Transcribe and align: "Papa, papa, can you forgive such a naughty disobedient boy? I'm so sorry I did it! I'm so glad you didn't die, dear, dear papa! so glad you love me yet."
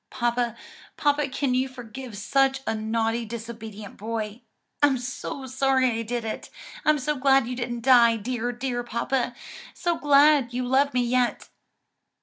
"Papa, 0.09 0.55
papa, 0.97 1.29
can 1.29 1.53
you 1.53 1.67
forgive 1.67 2.17
such 2.17 2.61
a 2.65 2.73
naughty 2.73 3.23
disobedient 3.23 3.97
boy? 3.97 4.41
I'm 4.81 4.97
so 4.97 5.45
sorry 5.45 5.91
I 5.91 6.01
did 6.01 6.25
it! 6.25 6.49
I'm 6.83 6.97
so 6.97 7.17
glad 7.17 7.45
you 7.47 7.55
didn't 7.55 7.81
die, 7.81 8.17
dear, 8.17 8.51
dear 8.51 8.83
papa! 8.83 9.35
so 9.75 9.99
glad 9.99 10.55
you 10.55 10.65
love 10.67 10.95
me 10.95 11.03
yet." 11.03 11.49